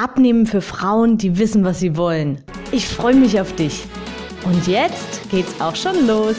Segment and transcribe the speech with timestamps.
[0.00, 2.40] Abnehmen für Frauen, die wissen, was sie wollen.
[2.70, 3.84] Ich freue mich auf dich.
[4.44, 6.36] Und jetzt geht's auch schon los.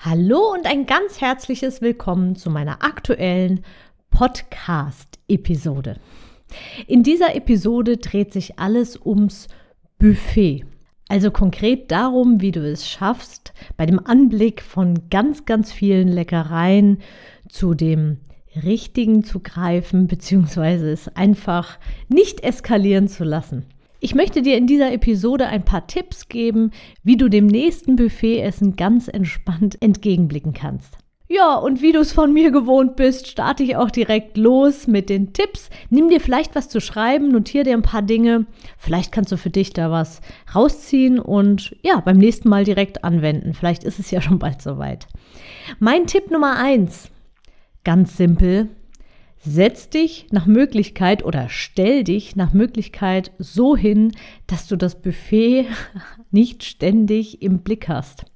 [0.00, 3.60] Hallo und ein ganz herzliches Willkommen zu meiner aktuellen
[4.10, 5.94] Podcast-Episode.
[6.88, 9.46] In dieser Episode dreht sich alles ums
[10.00, 10.64] Buffet.
[11.08, 16.98] Also konkret darum, wie du es schaffst, bei dem Anblick von ganz, ganz vielen Leckereien
[17.48, 18.18] zu dem
[18.58, 23.66] richtigen zu greifen, beziehungsweise es einfach nicht eskalieren zu lassen.
[24.00, 26.70] Ich möchte dir in dieser Episode ein paar Tipps geben,
[27.02, 30.98] wie du dem nächsten Buffetessen ganz entspannt entgegenblicken kannst.
[31.30, 35.10] Ja, und wie du es von mir gewohnt bist, starte ich auch direkt los mit
[35.10, 35.68] den Tipps.
[35.90, 38.46] Nimm dir vielleicht was zu schreiben, notiere dir ein paar Dinge.
[38.78, 40.22] Vielleicht kannst du für dich da was
[40.54, 43.52] rausziehen und ja, beim nächsten Mal direkt anwenden.
[43.52, 45.06] Vielleicht ist es ja schon bald soweit.
[45.80, 47.10] Mein Tipp Nummer eins
[47.88, 48.68] Ganz simpel.
[49.38, 54.12] Setz dich nach Möglichkeit oder stell dich nach Möglichkeit so hin,
[54.46, 55.64] dass du das Buffet
[56.30, 58.26] nicht ständig im Blick hast.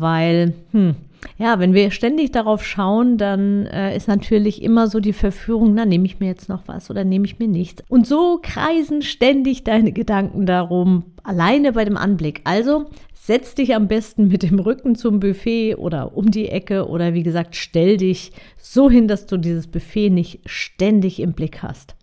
[0.00, 0.96] Weil, hm,
[1.38, 5.84] ja, wenn wir ständig darauf schauen, dann äh, ist natürlich immer so die Verführung, na,
[5.84, 7.82] nehme ich mir jetzt noch was oder nehme ich mir nichts.
[7.88, 12.40] Und so kreisen ständig deine Gedanken darum, alleine bei dem Anblick.
[12.44, 17.14] Also setz dich am besten mit dem Rücken zum Buffet oder um die Ecke oder
[17.14, 21.96] wie gesagt, stell dich so hin, dass du dieses Buffet nicht ständig im Blick hast.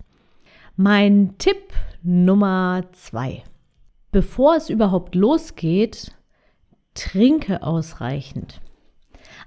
[0.76, 3.44] Mein Tipp Nummer zwei.
[4.11, 6.11] Bevor es überhaupt losgeht,
[6.94, 8.61] trinke ausreichend.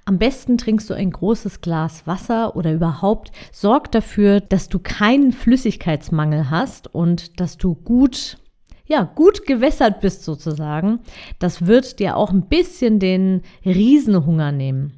[0.06, 5.32] Am besten trinkst du ein großes Glas Wasser oder überhaupt sorg dafür, dass du keinen
[5.32, 8.38] Flüssigkeitsmangel hast und dass du gut
[8.86, 11.00] ja, gut gewässert bist sozusagen.
[11.38, 14.92] Das wird dir auch ein bisschen den Riesenhunger nehmen.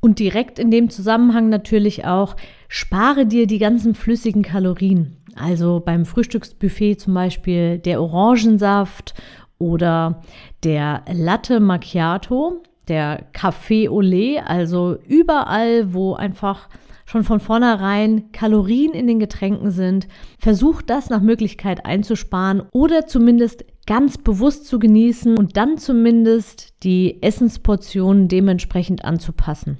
[0.00, 2.36] Und direkt in dem Zusammenhang natürlich auch,
[2.68, 5.16] spare dir die ganzen flüssigen Kalorien.
[5.34, 9.14] Also beim Frühstücksbuffet zum Beispiel der Orangensaft
[9.58, 10.22] oder
[10.62, 16.68] der Latte Macchiato der Café Olé, also überall, wo einfach
[17.06, 23.64] schon von vornherein Kalorien in den Getränken sind, versuch das nach Möglichkeit einzusparen oder zumindest
[23.86, 29.78] ganz bewusst zu genießen und dann zumindest die Essensportionen dementsprechend anzupassen.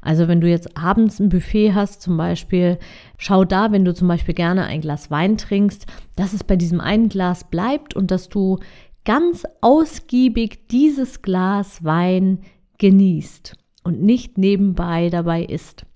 [0.00, 2.78] Also wenn du jetzt abends ein Buffet hast zum Beispiel,
[3.18, 6.80] schau da, wenn du zum Beispiel gerne ein Glas Wein trinkst, dass es bei diesem
[6.80, 8.58] einen Glas bleibt und dass du
[9.04, 12.40] ganz ausgiebig dieses Glas Wein
[12.78, 15.86] genießt und nicht nebenbei dabei isst.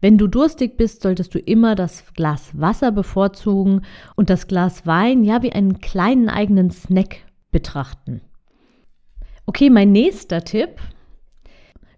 [0.00, 3.82] Wenn du durstig bist, solltest du immer das Glas Wasser bevorzugen
[4.16, 8.20] und das Glas Wein ja wie einen kleinen eigenen Snack betrachten.
[9.46, 10.80] Okay, mein nächster Tipp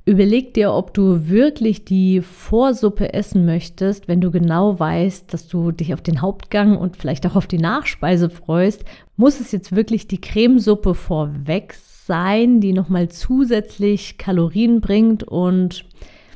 [0.08, 5.72] Überleg dir, ob du wirklich die Vorsuppe essen möchtest, wenn du genau weißt, dass du
[5.72, 8.84] dich auf den Hauptgang und vielleicht auch auf die Nachspeise freust.
[9.16, 15.84] Muss es jetzt wirklich die Cremesuppe vorweg sein, die nochmal zusätzlich Kalorien bringt und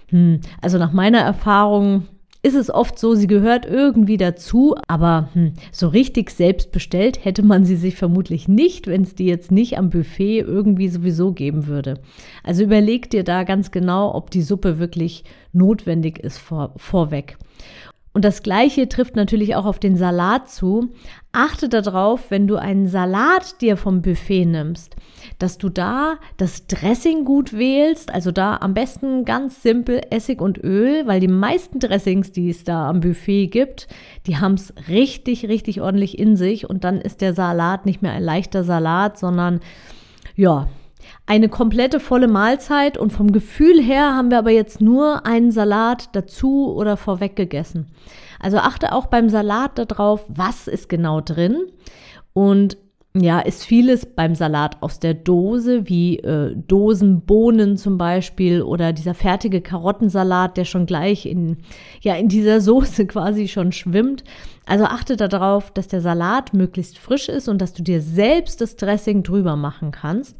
[0.09, 2.07] hm, also nach meiner Erfahrung
[2.43, 7.43] ist es oft so, sie gehört irgendwie dazu, aber hm, so richtig selbst bestellt hätte
[7.43, 11.67] man sie sich vermutlich nicht, wenn es die jetzt nicht am Buffet irgendwie sowieso geben
[11.67, 12.01] würde.
[12.43, 17.37] Also überleg dir da ganz genau, ob die Suppe wirklich notwendig ist vor, vorweg.
[18.12, 20.91] Und das Gleiche trifft natürlich auch auf den Salat zu.
[21.31, 24.97] Achte darauf, wenn du einen Salat dir vom Buffet nimmst,
[25.38, 28.12] dass du da das Dressing gut wählst.
[28.12, 32.65] Also da am besten ganz simpel Essig und Öl, weil die meisten Dressings, die es
[32.65, 33.87] da am Buffet gibt,
[34.27, 36.69] die haben es richtig, richtig ordentlich in sich.
[36.69, 39.60] Und dann ist der Salat nicht mehr ein leichter Salat, sondern
[40.34, 40.68] ja,
[41.27, 46.09] eine komplette volle Mahlzeit und vom Gefühl her haben wir aber jetzt nur einen Salat
[46.13, 47.93] dazu oder vorweg gegessen.
[48.39, 51.67] Also achte auch beim Salat darauf, was ist genau drin
[52.33, 52.77] und
[53.15, 59.15] ja, ist vieles beim Salat aus der Dose, wie äh, Dosenbohnen zum Beispiel oder dieser
[59.15, 61.57] fertige Karottensalat, der schon gleich in,
[62.03, 64.23] ja, in dieser Soße quasi schon schwimmt.
[64.65, 68.77] Also achte darauf, dass der Salat möglichst frisch ist und dass du dir selbst das
[68.77, 70.37] Dressing drüber machen kannst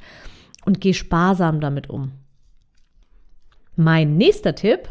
[0.65, 2.13] und geh sparsam damit um.
[3.77, 4.89] Mein nächster Tipp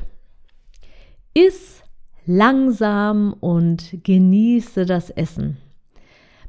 [1.33, 1.83] ist
[2.25, 5.57] langsam und genieße das Essen.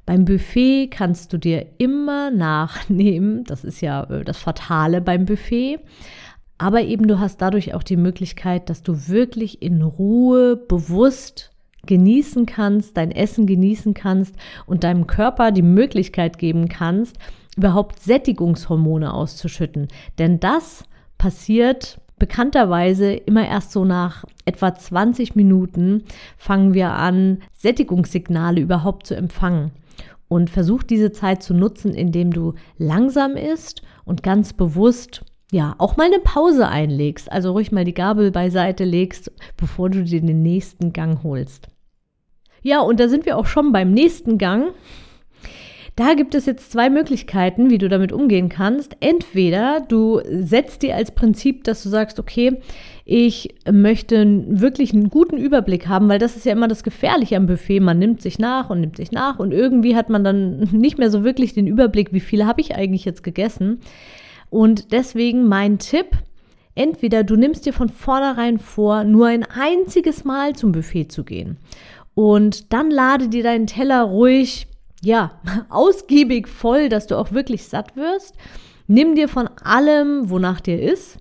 [0.06, 5.78] Beim Buffet kannst du dir immer nachnehmen, das ist ja äh, das Fatale beim Buffet,
[6.58, 11.50] aber eben du hast dadurch auch die Möglichkeit, dass du wirklich in Ruhe, bewusst
[11.86, 14.34] genießen kannst, dein Essen genießen kannst
[14.66, 17.16] und deinem Körper die Möglichkeit geben kannst,
[17.56, 19.88] überhaupt Sättigungshormone auszuschütten.
[20.18, 20.84] Denn das
[21.18, 26.04] passiert bekannterweise immer erst so nach etwa 20 Minuten
[26.36, 29.72] fangen wir an, Sättigungssignale überhaupt zu empfangen.
[30.28, 35.96] Und versuch diese Zeit zu nutzen, indem du langsam isst und ganz bewusst ja, auch
[35.96, 40.42] mal eine Pause einlegst, also ruhig mal die Gabel beiseite legst, bevor du dir den
[40.42, 41.68] nächsten Gang holst.
[42.62, 44.72] Ja, und da sind wir auch schon beim nächsten Gang.
[46.00, 48.96] Da gibt es jetzt zwei Möglichkeiten, wie du damit umgehen kannst.
[49.00, 52.56] Entweder du setzt dir als Prinzip, dass du sagst, okay,
[53.04, 57.46] ich möchte wirklich einen guten Überblick haben, weil das ist ja immer das Gefährliche am
[57.46, 57.80] Buffet.
[57.80, 61.10] Man nimmt sich nach und nimmt sich nach und irgendwie hat man dann nicht mehr
[61.10, 63.80] so wirklich den Überblick, wie viel habe ich eigentlich jetzt gegessen.
[64.48, 66.12] Und deswegen mein Tipp,
[66.74, 71.58] entweder du nimmst dir von vornherein vor, nur ein einziges Mal zum Buffet zu gehen.
[72.14, 74.66] Und dann lade dir deinen Teller ruhig,
[75.02, 78.34] ja, ausgiebig voll, dass du auch wirklich satt wirst.
[78.86, 81.18] Nimm dir von allem, wonach dir ist.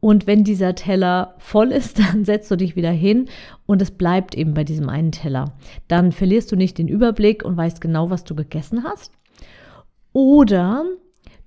[0.00, 3.28] Und wenn dieser Teller voll ist, dann setzt du dich wieder hin
[3.66, 5.52] und es bleibt eben bei diesem einen Teller.
[5.88, 9.12] Dann verlierst du nicht den Überblick und weißt genau, was du gegessen hast.
[10.12, 10.84] Oder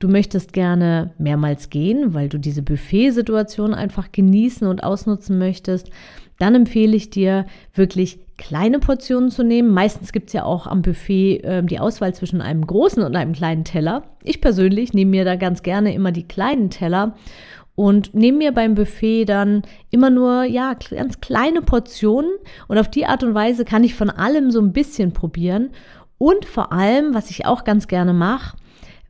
[0.03, 5.91] Du möchtest gerne mehrmals gehen, weil du diese Buffet-Situation einfach genießen und ausnutzen möchtest.
[6.39, 9.69] Dann empfehle ich dir wirklich kleine Portionen zu nehmen.
[9.69, 13.31] Meistens gibt es ja auch am Buffet äh, die Auswahl zwischen einem großen und einem
[13.31, 14.03] kleinen Teller.
[14.21, 17.15] Ich persönlich nehme mir da ganz gerne immer die kleinen Teller
[17.75, 19.61] und nehme mir beim Buffet dann
[19.91, 22.31] immer nur ja ganz kleine Portionen
[22.67, 25.69] und auf die Art und Weise kann ich von allem so ein bisschen probieren
[26.17, 28.57] und vor allem, was ich auch ganz gerne mache,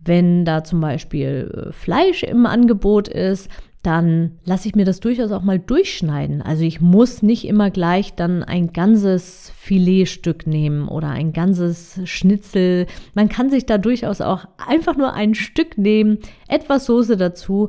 [0.05, 3.49] wenn da zum Beispiel äh, Fleisch im Angebot ist,
[3.83, 6.41] dann lasse ich mir das durchaus auch mal durchschneiden.
[6.41, 12.87] Also ich muss nicht immer gleich dann ein ganzes Filetstück nehmen oder ein ganzes Schnitzel.
[13.13, 17.67] Man kann sich da durchaus auch einfach nur ein Stück nehmen, etwas Soße dazu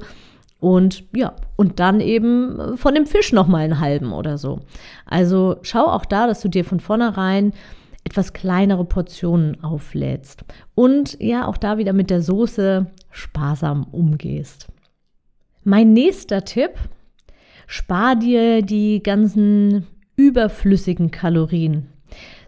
[0.61, 4.61] und ja, und dann eben von dem Fisch noch mal einen halben oder so.
[5.07, 7.53] Also schau auch da, dass du dir von vornherein
[8.05, 10.45] etwas kleinere Portionen auflädst
[10.77, 14.69] und ja auch da wieder mit der Soße sparsam umgehst.
[15.65, 16.73] Mein nächster Tipp,
[17.67, 21.89] spar dir die ganzen überflüssigen Kalorien.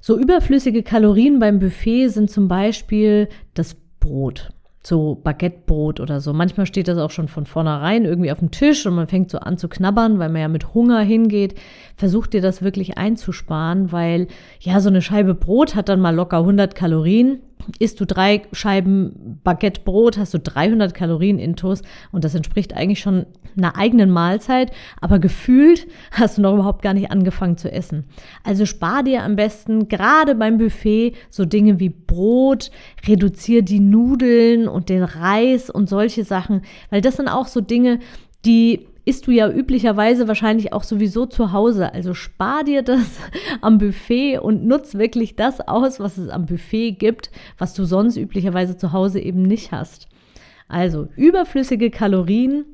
[0.01, 4.51] So überflüssige Kalorien beim Buffet sind zum Beispiel das Brot
[4.87, 6.33] so Baguettebrot oder so.
[6.33, 9.39] Manchmal steht das auch schon von vornherein irgendwie auf dem Tisch und man fängt so
[9.39, 11.57] an zu knabbern, weil man ja mit Hunger hingeht.
[11.97, 14.29] Versucht dir das wirklich einzusparen, weil
[14.61, 17.41] ja, so eine Scheibe Brot hat dann mal locker 100 Kalorien
[17.79, 21.83] isst du drei Scheiben Baguettebrot, hast du 300 Kalorien intus
[22.13, 23.27] und das entspricht eigentlich schon
[23.57, 24.71] einer eigenen Mahlzeit,
[25.01, 28.05] aber gefühlt hast du noch überhaupt gar nicht angefangen zu essen.
[28.45, 32.71] Also spar dir am besten gerade beim Buffet so Dinge wie Brot,
[33.07, 38.01] reduzier die Nudeln und den Reis und solche Sachen, weil das sind auch so Dinge,
[38.45, 41.95] die isst du ja üblicherweise wahrscheinlich auch sowieso zu Hause.
[41.95, 43.19] Also spar dir das
[43.63, 48.17] am Buffet und nutz wirklich das aus, was es am Buffet gibt, was du sonst
[48.17, 50.09] üblicherweise zu Hause eben nicht hast.
[50.69, 52.65] Also überflüssige Kalorien,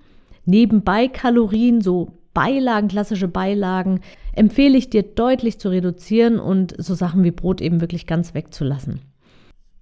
[0.47, 4.01] nebenbei Kalorien, so Beilagen, klassische Beilagen,
[4.35, 9.01] empfehle ich dir deutlich zu reduzieren und so Sachen wie Brot eben wirklich ganz wegzulassen.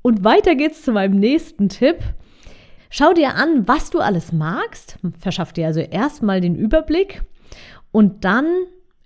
[0.02, 1.98] Und weiter geht's zu meinem nächsten Tipp.
[2.92, 4.99] Schau dir an, was du alles magst.
[5.20, 7.23] Verschaff dir also erstmal den Überblick
[7.92, 8.47] und dann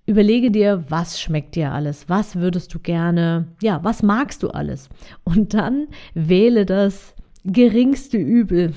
[0.06, 2.08] überlege dir, was schmeckt dir alles?
[2.08, 3.48] Was würdest du gerne?
[3.62, 4.88] Ja, was magst du alles?
[5.22, 7.14] Und dann wähle das
[7.44, 8.72] geringste Übel.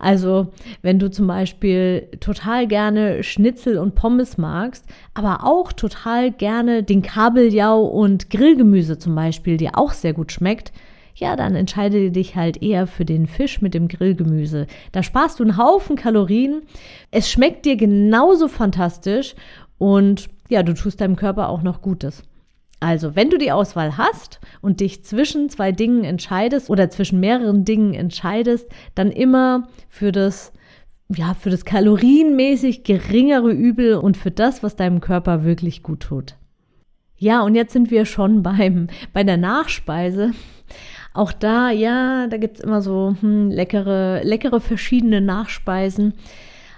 [0.00, 6.82] Also, wenn du zum Beispiel total gerne Schnitzel und Pommes magst, aber auch total gerne
[6.82, 10.72] den Kabeljau und Grillgemüse zum Beispiel, dir auch sehr gut schmeckt,
[11.14, 14.66] ja, dann entscheide dich halt eher für den Fisch mit dem Grillgemüse.
[14.92, 16.62] Da sparst du einen Haufen Kalorien.
[17.10, 19.34] Es schmeckt dir genauso fantastisch
[19.78, 22.22] und ja, du tust deinem Körper auch noch Gutes.
[22.80, 27.64] Also, wenn du die Auswahl hast und dich zwischen zwei Dingen entscheidest oder zwischen mehreren
[27.64, 30.52] Dingen entscheidest, dann immer für das
[31.14, 36.36] ja, für das kalorienmäßig geringere Übel und für das, was deinem Körper wirklich gut tut.
[37.16, 40.32] Ja, und jetzt sind wir schon beim, bei der Nachspeise.
[41.12, 46.14] Auch da, ja, da gibt es immer so hm, leckere, leckere verschiedene Nachspeisen.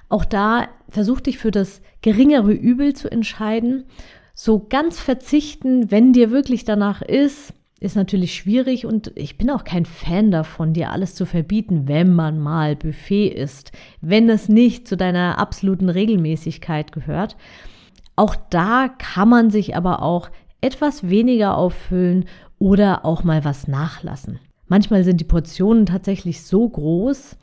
[0.08, 3.84] Auch da versuch dich für das geringere Übel zu entscheiden.
[4.34, 9.64] So ganz verzichten, wenn dir wirklich danach ist, ist natürlich schwierig und ich bin auch
[9.64, 14.88] kein Fan davon, dir alles zu verbieten, wenn man mal Buffet isst, wenn es nicht
[14.88, 17.36] zu deiner absoluten Regelmäßigkeit gehört.
[18.14, 20.30] Auch da kann man sich aber auch
[20.62, 22.24] etwas weniger auffüllen
[22.58, 24.38] oder auch mal was nachlassen.
[24.68, 27.36] Manchmal sind die Portionen tatsächlich so groß,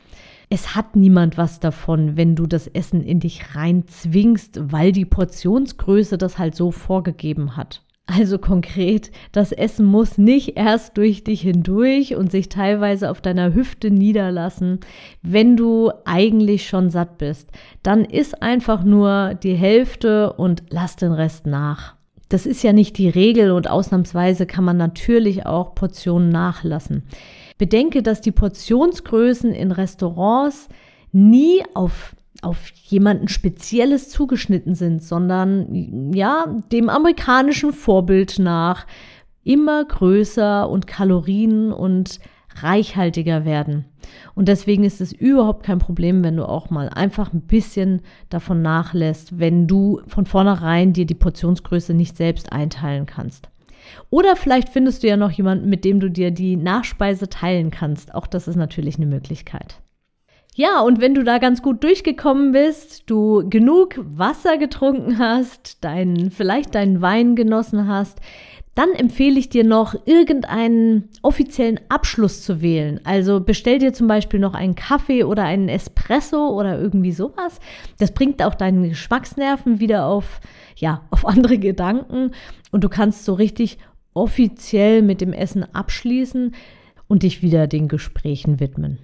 [0.50, 5.05] es hat niemand was davon, wenn du das Essen in dich rein zwingst, weil die
[5.05, 7.82] Portionsgröße das halt so vorgegeben hat.
[8.05, 13.55] Also konkret, das Essen muss nicht erst durch dich hindurch und sich teilweise auf deiner
[13.55, 14.82] Hüfte niederlassen,
[15.24, 17.50] wenn du eigentlich schon satt bist.
[17.82, 21.96] Dann isst einfach nur die Hälfte und lass den Rest nach.
[22.30, 27.03] Das ist ja nicht die Regel und ausnahmsweise kann man natürlich auch Portionen nachlassen.
[27.58, 30.70] Bedenke, dass die Portionsgrößen in Restaurants
[31.12, 38.86] nie auf auf jemanden Spezielles zugeschnitten sind, sondern ja, dem amerikanischen Vorbild nach
[39.44, 42.20] immer größer und Kalorien und
[42.56, 43.86] reichhaltiger werden.
[44.36, 48.62] Und deswegen ist es überhaupt kein Problem, wenn du auch mal einfach ein bisschen davon
[48.62, 53.50] nachlässt, wenn du von vornherein dir die Portionsgröße nicht selbst einteilen kannst.
[54.10, 58.15] Oder vielleicht findest du ja noch jemanden, mit dem du dir die Nachspeise teilen kannst.
[58.15, 59.81] Auch das ist natürlich eine Möglichkeit.
[60.55, 66.29] Ja, und wenn du da ganz gut durchgekommen bist, du genug Wasser getrunken hast, dein,
[66.29, 68.19] vielleicht deinen Wein genossen hast,
[68.75, 73.00] dann empfehle ich dir noch, irgendeinen offiziellen Abschluss zu wählen.
[73.03, 77.60] Also bestell dir zum Beispiel noch einen Kaffee oder einen Espresso oder irgendwie sowas.
[78.00, 80.39] Das bringt auch deinen Geschmacksnerven wieder auf,
[80.75, 82.32] ja, auf andere Gedanken
[82.72, 83.77] und du kannst so richtig
[84.15, 86.56] offiziell mit dem Essen abschließen
[87.08, 88.98] und dich wieder den Gesprächen widmen.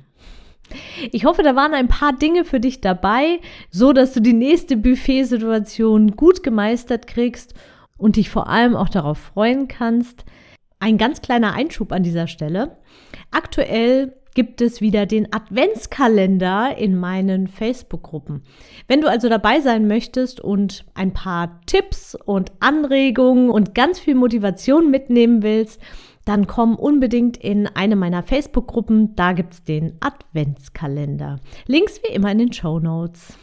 [1.11, 3.39] Ich hoffe, da waren ein paar Dinge für dich dabei,
[3.71, 7.55] so dass du die nächste Buffet-Situation gut gemeistert kriegst
[7.99, 10.25] und dich vor allem auch darauf freuen kannst.
[10.79, 12.77] Ein ganz kleiner Einschub an dieser Stelle.
[13.31, 18.43] Aktuell gibt es wieder den Adventskalender in meinen Facebook-Gruppen.
[18.87, 24.15] Wenn du also dabei sein möchtest und ein paar Tipps und Anregungen und ganz viel
[24.15, 25.81] Motivation mitnehmen willst,
[26.25, 29.15] dann komm unbedingt in eine meiner Facebook-Gruppen.
[29.15, 31.39] Da gibt es den Adventskalender.
[31.65, 33.37] Links wie immer in den Show Notes.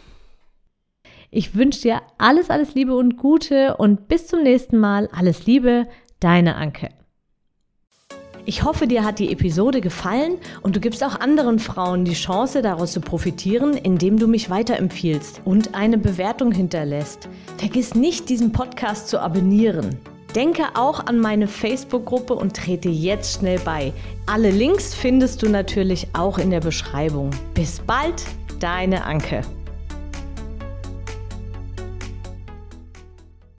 [1.37, 5.07] Ich wünsche dir alles, alles Liebe und Gute und bis zum nächsten Mal.
[5.13, 5.87] Alles Liebe,
[6.19, 6.89] deine Anke.
[8.47, 12.63] Ich hoffe, dir hat die Episode gefallen und du gibst auch anderen Frauen die Chance,
[12.63, 17.29] daraus zu profitieren, indem du mich weiterempfiehlst und eine Bewertung hinterlässt.
[17.59, 19.99] Vergiss nicht, diesen Podcast zu abonnieren.
[20.35, 23.93] Denke auch an meine Facebook-Gruppe und trete jetzt schnell bei.
[24.25, 27.29] Alle Links findest du natürlich auch in der Beschreibung.
[27.53, 28.25] Bis bald,
[28.59, 29.43] deine Anke.